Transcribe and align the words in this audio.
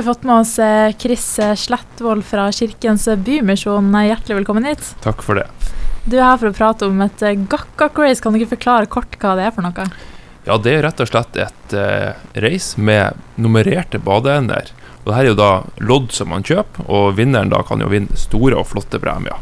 har 0.00 0.04
vi 0.04 0.14
fått 0.14 0.22
med 0.22 0.36
oss 0.40 0.58
eh, 0.58 0.96
Chris 0.96 1.40
Slettvold 1.56 2.24
fra 2.24 2.52
Kirkens 2.52 3.08
Bymisjon. 3.16 3.92
Hjertelig 3.92 4.36
velkommen 4.36 4.64
hit. 4.64 4.94
Takk 5.04 5.20
for 5.22 5.36
det. 5.36 5.44
Du 6.08 6.16
er 6.16 6.24
her 6.24 6.38
for 6.40 6.48
å 6.48 6.56
prate 6.56 6.88
om 6.88 7.02
et 7.04 7.24
gakkak-race. 7.52 8.22
Kan 8.24 8.32
du 8.32 8.40
ikke 8.40 8.54
forklare 8.54 8.88
kort 8.88 9.18
hva 9.20 9.34
det 9.36 9.44
er 9.44 9.52
for 9.52 9.66
noe? 9.66 9.84
Ja, 10.46 10.56
det 10.56 10.72
er 10.72 10.86
rett 10.86 11.02
og 11.04 11.10
slett 11.10 11.36
et 11.36 11.76
uh, 11.76 12.16
race 12.40 12.80
med 12.80 13.20
nummererte 13.36 14.00
badeender. 14.00 14.72
Og 15.02 15.10
det 15.10 15.18
her 15.18 15.26
er 15.26 15.32
jo 15.34 15.38
da 15.42 15.50
lodd 15.84 16.08
som 16.16 16.32
man 16.32 16.48
kjøper, 16.48 16.88
og 16.88 17.20
vinneren 17.20 17.52
da 17.52 17.60
kan 17.68 17.84
jo 17.84 17.92
vinne 17.92 18.16
store 18.16 18.56
og 18.56 18.70
flotte 18.72 19.02
premier. 19.04 19.36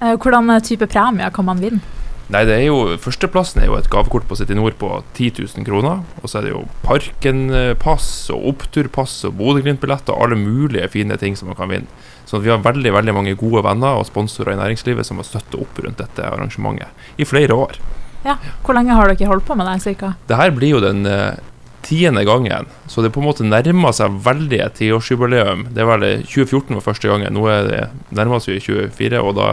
Hvordan 0.00 0.50
type 0.66 0.90
premier 0.90 1.30
kan 1.30 1.46
man 1.46 1.62
vinne? 1.62 1.99
Nei, 2.30 2.44
det 2.46 2.54
er 2.60 2.68
jo, 2.68 2.94
Førsteplassen 3.02 3.58
er 3.62 3.66
jo 3.66 3.74
et 3.74 3.88
gavekort 3.90 4.28
på 4.30 4.36
City 4.38 4.54
Nord 4.54 4.76
på 4.78 4.88
10 5.18 5.32
000 5.40 5.66
kroner. 5.66 6.04
Og 6.22 6.30
så 6.30 6.38
er 6.38 6.46
det 6.46 6.52
jo 6.52 6.62
Parken-pass 6.84 8.06
og 8.34 8.44
oppturpass 8.52 9.16
og 9.26 9.34
Bodø-Glimt-billetter 9.40 10.14
og 10.14 10.28
alle 10.28 10.38
mulige 10.38 10.86
fine 10.92 11.18
ting 11.18 11.34
som 11.38 11.50
man 11.50 11.58
kan 11.58 11.72
vinne. 11.72 11.90
Så 12.30 12.38
vi 12.38 12.52
har 12.52 12.62
veldig 12.62 12.92
veldig 12.94 13.16
mange 13.16 13.34
gode 13.34 13.64
venner 13.66 13.98
og 13.98 14.06
sponsorer 14.06 14.54
i 14.54 14.60
næringslivet 14.60 15.08
som 15.08 15.18
har 15.18 15.26
støtta 15.26 15.58
opp 15.58 15.80
rundt 15.82 15.98
dette 15.98 16.22
arrangementet 16.22 17.18
i 17.18 17.26
flere 17.26 17.56
år. 17.58 17.80
Ja, 18.22 18.36
Hvor 18.62 18.76
lenge 18.76 18.94
har 18.94 19.10
dere 19.10 19.26
holdt 19.26 19.48
på 19.48 19.56
med 19.58 19.66
det? 19.66 19.80
cirka? 19.82 20.14
Det 20.28 20.36
her 20.38 20.52
blir 20.54 20.76
jo 20.76 20.80
den 20.84 21.02
uh, 21.08 21.34
tiende 21.82 22.22
gangen, 22.24 22.68
så 22.86 23.02
det 23.02 23.10
på 23.10 23.20
en 23.22 23.26
måte 23.26 23.42
nærmer 23.48 23.92
seg 23.96 24.20
veldig 24.22 24.60
et 24.60 24.78
tiårsjubileum. 24.78 25.66
Det 25.74 25.86
var 25.88 25.98
vel 25.98 26.22
2014 26.22 26.76
var 26.76 26.84
første 26.84 27.08
gangen, 27.08 27.34
nå 27.34 27.48
er 27.50 27.66
det 27.66 27.82
nærmer 28.14 28.44
vi 28.46 28.60
24, 28.60 29.18
og 29.18 29.34
da 29.40 29.48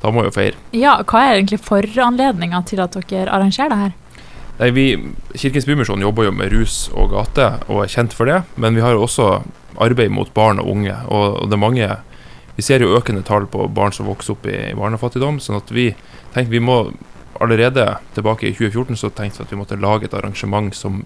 da 0.00 0.12
må 0.12 0.24
vi 0.24 0.30
jo 0.30 0.36
feire. 0.36 0.60
Ja, 0.76 0.98
Hva 1.04 1.24
er 1.26 1.38
egentlig 1.38 1.60
foranledninga 1.64 2.62
til 2.68 2.80
at 2.82 2.96
dere 3.10 3.28
arrangerer 3.28 3.72
det 3.72 3.80
her? 3.80 3.96
Nei, 4.60 4.70
vi, 4.76 4.84
Kirkens 5.40 5.64
Bymisjon 5.68 6.02
jobber 6.04 6.26
jo 6.26 6.34
med 6.36 6.52
rus 6.52 6.82
og 6.92 7.14
gate 7.14 7.46
og 7.68 7.84
er 7.84 7.92
kjent 7.92 8.16
for 8.16 8.28
det. 8.28 8.42
Men 8.60 8.76
vi 8.76 8.84
har 8.84 8.96
jo 8.96 9.06
også 9.06 9.28
arbeid 9.80 10.12
mot 10.12 10.28
barn 10.36 10.60
og 10.60 10.68
unge. 10.68 10.96
Og, 11.08 11.46
det 11.48 11.56
er 11.56 11.66
mange 11.68 11.90
Vi 12.56 12.64
ser 12.66 12.82
jo 12.82 12.92
økende 12.92 13.22
tall 13.24 13.46
på 13.48 13.70
barn 13.72 13.94
som 13.94 14.08
vokser 14.10 14.34
opp 14.34 14.44
i, 14.44 14.56
i 14.72 14.76
barnefattigdom. 14.76 15.38
sånn 15.40 15.56
at 15.56 15.70
vi 15.72 15.94
tenkte 16.34 16.52
vi 16.52 16.60
må 16.60 16.90
allerede 17.40 17.86
tilbake 18.12 18.50
i 18.50 18.52
2014 18.52 18.98
så 19.00 19.08
tenkte 19.08 19.40
vi 19.40 19.46
at 19.46 19.52
vi 19.54 19.60
måtte 19.62 19.78
lage 19.80 20.04
et 20.04 20.16
arrangement 20.18 20.74
som 20.76 20.98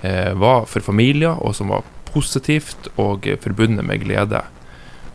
eh, 0.00 0.32
var 0.32 0.64
for 0.70 0.80
familier, 0.80 1.36
og 1.36 1.52
som 1.58 1.68
var 1.68 1.84
positivt 2.08 2.88
og 2.96 3.28
forbundet 3.42 3.84
med 3.84 4.06
glede. 4.06 4.40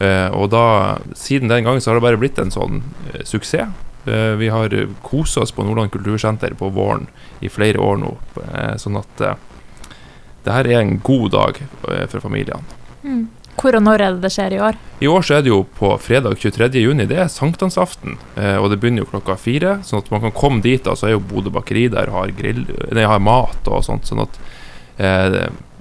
Uh, 0.02 0.34
og 0.34 0.50
da, 0.50 0.66
siden 1.14 1.52
den 1.52 1.66
gangen 1.66 1.82
så 1.82 1.92
har 1.92 2.00
det 2.00 2.06
bare 2.08 2.18
blitt 2.22 2.40
en 2.42 2.54
sånn 2.54 2.82
uh, 2.82 3.22
suksess. 3.28 3.70
Uh, 4.08 4.34
vi 4.40 4.48
har 4.50 4.74
kosa 5.06 5.44
oss 5.44 5.54
på 5.54 5.66
Nordland 5.66 5.92
kultursenter 5.94 6.56
på 6.58 6.72
våren 6.74 7.06
i 7.40 7.52
flere 7.54 7.78
år 7.78 8.00
nå. 8.02 8.16
sånn 8.82 8.98
at 8.98 9.22
det 10.42 10.56
her 10.56 10.66
er 10.66 10.80
en 10.80 10.96
god 11.06 11.28
dag 11.36 11.60
for 12.10 12.24
familiene. 12.24 12.66
Mm. 13.04 13.28
Hvor 13.62 13.76
og 13.78 13.84
når 13.86 14.02
er 14.02 14.16
det 14.16 14.24
det 14.24 14.32
skjer 14.34 14.56
i 14.56 14.62
år? 14.64 14.78
I 15.06 15.10
år 15.12 15.26
så 15.28 15.36
er 15.38 15.44
det 15.46 15.52
jo 15.52 15.60
på 15.78 15.92
fredag 16.02 16.40
23. 16.42 16.72
juni. 16.82 17.06
Det 17.06 17.20
er 17.22 17.30
sankthansaften. 17.30 18.18
og 18.58 18.70
det 18.72 18.80
begynner 18.82 19.04
jo 19.04 19.12
klokka 19.12 19.36
fire. 19.38 19.76
Sånn 19.86 20.02
at 20.02 20.10
man 20.10 20.24
kan 20.24 20.34
komme 20.34 20.64
dit. 20.66 20.88
Og 20.88 20.98
så 20.98 21.10
er 21.10 21.14
jo 21.14 21.22
Bodø 21.22 21.54
bakeri 21.54 21.86
der 21.94 22.10
og 22.10 22.18
har, 22.18 22.34
grill, 22.40 22.64
nei, 22.90 23.06
har 23.06 23.22
mat 23.22 23.70
og 23.70 23.84
sånt. 23.86 24.10
Sånn 24.10 24.24
at 24.24 24.40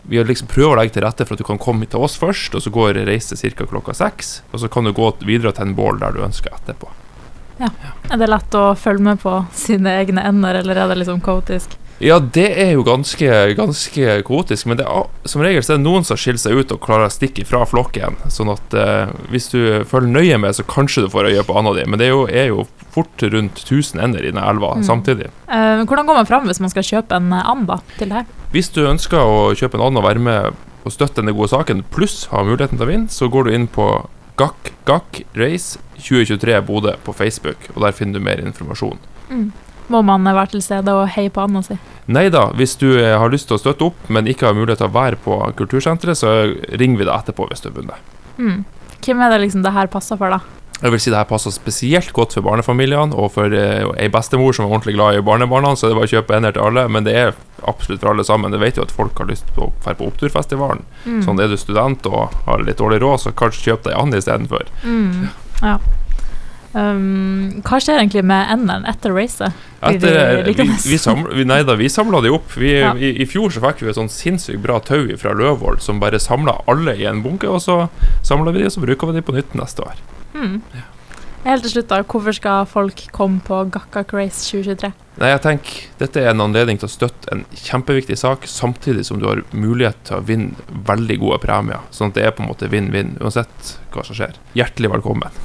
vi 0.02 0.18
har 0.18 0.28
liksom 0.28 0.48
prøver 0.50 0.74
å 0.74 0.78
legge 0.80 0.96
til 0.96 1.04
rette 1.04 1.26
for 1.26 1.36
at 1.36 1.42
du 1.42 1.46
kan 1.46 1.60
komme 1.60 1.86
til 1.90 2.02
oss 2.02 2.16
først, 2.20 2.54
og 2.56 2.64
så 2.64 2.72
går 2.72 3.02
reise 3.06 3.36
ca. 3.36 3.66
klokka 3.66 3.94
seks. 3.94 4.40
Og 4.52 4.62
så 4.62 4.68
kan 4.68 4.84
du 4.84 4.92
gå 4.96 5.12
videre 5.20 5.52
til 5.52 5.68
en 5.68 5.76
bål 5.78 6.00
der 6.00 6.16
du 6.16 6.24
ønsker 6.24 6.54
etterpå. 6.56 6.90
Ja. 7.60 7.68
Er 8.08 8.16
det 8.16 8.30
lett 8.30 8.56
å 8.56 8.74
følge 8.74 9.04
med 9.04 9.20
på 9.20 9.34
sine 9.54 9.92
egne 10.00 10.24
ender, 10.24 10.62
eller 10.62 10.78
er 10.80 10.88
det 10.88 11.02
liksom 11.02 11.20
kaotisk? 11.20 11.76
Ja, 12.00 12.16
det 12.18 12.46
er 12.56 12.70
jo 12.72 12.84
ganske, 12.86 13.28
ganske 13.58 14.14
kaotisk, 14.24 14.66
men 14.70 14.78
det 14.80 14.86
er, 14.88 15.08
som 15.28 15.42
regel 15.44 15.60
så 15.60 15.74
er 15.74 15.80
det 15.80 15.84
noen 15.84 16.06
som 16.08 16.16
skiller 16.16 16.40
seg 16.40 16.56
ut 16.56 16.72
og 16.72 16.80
klarer 16.80 17.10
å 17.10 17.12
stikke 17.12 17.44
fra 17.44 17.60
flokken. 17.68 18.16
Sånn 18.32 18.48
at 18.54 18.76
eh, 18.76 19.12
hvis 19.28 19.50
du 19.52 19.60
følger 19.88 20.08
nøye 20.08 20.38
med, 20.40 20.56
så 20.56 20.64
kanskje 20.64 21.04
du 21.04 21.10
får 21.12 21.28
øye 21.28 21.44
på 21.44 21.58
anda 21.60 21.74
di. 21.76 21.84
Men 21.84 22.00
det 22.00 22.08
er 22.08 22.14
jo, 22.14 22.22
er 22.24 22.48
jo 22.48 22.64
fort 22.94 23.20
rundt 23.20 23.60
1000 23.66 24.00
ender 24.00 24.24
i 24.24 24.32
denne 24.32 24.46
elva 24.48 24.72
mm. 24.78 24.86
samtidig. 24.88 25.28
Eh, 25.52 25.84
hvordan 25.84 26.08
går 26.08 26.20
man 26.22 26.30
fram 26.30 26.48
hvis 26.48 26.62
man 26.64 26.72
skal 26.72 26.88
kjøpe 26.88 27.20
en 27.20 27.36
and 27.36 27.68
til 27.98 28.08
det 28.08 28.22
her? 28.22 28.32
Hvis 28.54 28.72
du 28.72 28.80
ønsker 28.88 29.20
å 29.20 29.52
kjøpe 29.52 29.76
en 29.76 29.90
and 29.90 30.00
og 30.00 30.08
være 30.08 30.24
med 30.24 30.58
og 30.80 30.96
støtte 30.96 31.20
denne 31.20 31.36
gode 31.36 31.52
saken, 31.52 31.84
pluss 31.92 32.24
ha 32.32 32.40
muligheten 32.46 32.80
til 32.80 32.88
å 32.88 32.92
vinne, 32.94 33.12
så 33.12 33.28
går 33.28 33.44
du 33.44 33.54
inn 33.58 33.68
på 33.68 33.92
Gakk 34.40 34.72
Gakk 34.88 35.26
Race 35.36 35.76
2023 36.00 36.62
Bodø 36.64 36.96
på 37.04 37.12
Facebook, 37.12 37.68
og 37.74 37.84
der 37.84 37.92
finner 37.92 38.16
du 38.16 38.24
mer 38.24 38.40
informasjon. 38.40 38.96
Mm. 39.28 39.50
Må 39.92 40.00
man 40.06 40.24
være 40.24 40.54
til 40.54 40.62
stede 40.64 40.94
og 40.96 41.10
heie 41.12 41.32
på 41.34 41.44
anda 41.44 41.60
si? 41.66 41.76
Nei 42.10 42.26
da, 42.32 42.48
hvis 42.58 42.74
du 42.80 42.88
eh, 42.98 43.14
har 43.18 43.30
lyst 43.30 43.46
til 43.50 43.58
å 43.58 43.62
støtte 43.62 43.86
opp, 43.90 43.98
men 44.10 44.28
ikke 44.30 44.48
har 44.48 44.56
mulighet 44.58 44.82
til 44.82 44.90
å 44.90 44.94
være 44.94 45.18
på 45.22 45.36
kultursenteret, 45.58 46.18
så 46.18 46.32
ringer 46.50 46.98
vi 46.98 47.06
deg 47.06 47.14
etterpå 47.14 47.46
hvis 47.50 47.62
du 47.62 47.70
har 47.70 47.76
vunnet. 47.76 48.14
Mm. 48.40 48.64
Hvem 49.00 49.22
er 49.22 49.32
det 49.32 49.44
liksom 49.44 49.62
det 49.64 49.74
her 49.76 49.90
passer 49.92 50.18
for, 50.18 50.34
da? 50.34 50.60
Jeg 50.80 50.94
vil 50.94 51.00
si 51.02 51.10
det 51.12 51.18
her 51.18 51.28
passer 51.28 51.52
spesielt 51.52 52.12
godt 52.16 52.34
for 52.34 52.46
barnefamiliene, 52.46 53.12
og 53.12 53.34
for 53.34 53.52
eh, 53.52 53.84
ei 54.00 54.08
bestemor 54.12 54.56
som 54.56 54.64
er 54.64 54.72
ordentlig 54.72 54.96
glad 54.96 55.18
i 55.18 55.24
barnebarna, 55.24 55.74
så 55.76 55.86
det 55.86 55.94
er 55.94 56.00
bare 56.00 56.08
å 56.08 56.14
kjøpe 56.14 56.36
ender 56.38 56.56
til 56.56 56.66
alle. 56.66 56.86
Men 56.88 57.06
det 57.06 57.16
er 57.20 57.34
absolutt 57.68 58.00
for 58.00 58.14
alle 58.14 58.24
sammen. 58.24 58.54
Det 58.54 58.62
vet 58.62 58.80
jo 58.80 58.86
at 58.86 58.94
folk 58.96 59.20
har 59.20 59.28
lyst 59.28 59.46
til 59.52 59.66
å 59.66 59.70
dra 59.84 59.94
på 59.98 60.08
oppturfestivalen. 60.08 60.82
Mm. 61.04 61.20
Sånn 61.26 61.42
er 61.44 61.52
du 61.52 61.58
student 61.60 62.08
og 62.08 62.34
har 62.46 62.64
litt 62.64 62.80
dårlig 62.80 63.02
råd, 63.04 63.26
så 63.26 63.34
kanskje 63.36 63.68
kjøp 63.68 63.86
deg 63.86 63.98
and 64.00 64.16
istedenfor. 64.16 64.72
Mm. 64.82 65.28
Ja. 65.60 65.76
Um, 66.70 67.62
hva 67.66 67.80
skjer 67.82 67.98
egentlig 67.98 68.22
med 68.30 68.52
endene 68.54 68.86
etter 68.90 69.10
racet? 69.16 69.56
Etter, 69.82 70.44
vi, 70.46 70.54
vi, 70.68 70.98
samla, 71.00 71.32
vi, 71.34 71.46
nei 71.48 71.62
da, 71.66 71.74
vi 71.80 71.88
samla 71.90 72.20
de 72.22 72.30
opp. 72.36 72.52
Vi, 72.54 72.70
ja. 72.76 72.92
i, 72.94 73.14
I 73.24 73.26
fjor 73.26 73.50
så 73.50 73.64
fikk 73.64 73.82
vi 73.82 73.90
et 73.90 73.98
sånn 73.98 74.12
sinnssykt 74.12 74.62
bra 74.62 74.78
tau 74.84 75.08
fra 75.18 75.34
Løvold 75.34 75.82
som 75.82 76.02
bare 76.02 76.20
samla 76.22 76.60
alle 76.70 76.94
i 77.00 77.08
en 77.10 77.24
bunke, 77.24 77.50
og 77.50 77.64
så 77.64 77.82
samla 78.26 78.54
vi 78.54 78.62
de, 78.62 78.70
og 78.70 78.76
så 78.76 78.84
bruker 78.84 79.10
vi 79.10 79.18
de 79.18 79.26
på 79.26 79.34
nytt 79.34 79.58
neste 79.58 79.86
år. 79.88 80.02
Mm. 80.36 80.60
Ja. 80.76 80.86
Helt 81.40 81.64
til 81.64 81.72
slutt, 81.72 81.88
da, 81.88 82.02
hvorfor 82.04 82.36
skal 82.36 82.66
folk 82.68 83.06
komme 83.16 83.40
på 83.40 83.62
Gakkak 83.72 84.12
Race 84.12 84.44
2023? 84.44 84.90
Nei, 85.20 85.30
jeg 85.32 85.40
tenker 85.44 85.78
Dette 86.02 86.20
er 86.20 86.34
en 86.34 86.42
anledning 86.44 86.76
til 86.80 86.88
å 86.88 86.92
støtte 86.92 87.32
en 87.32 87.46
kjempeviktig 87.56 88.18
sak, 88.20 88.44
samtidig 88.48 89.06
som 89.08 89.22
du 89.22 89.24
har 89.28 89.40
mulighet 89.56 89.96
til 90.04 90.18
å 90.18 90.26
vinne 90.28 90.80
veldig 90.86 91.16
gode 91.24 91.40
premier. 91.46 91.80
Sånn 91.96 92.12
at 92.12 92.20
det 92.20 92.28
er 92.28 92.36
på 92.36 92.44
en 92.44 92.52
måte 92.52 92.68
vinn-vinn, 92.72 93.16
uansett 93.24 93.78
hva 93.94 94.04
som 94.04 94.20
skjer. 94.20 94.36
Hjertelig 94.58 94.92
velkommen. 94.92 95.40